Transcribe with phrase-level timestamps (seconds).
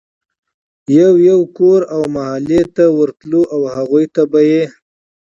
[0.97, 4.63] يو يو کور او محلې ته ورتلو او هغوی ته به ئي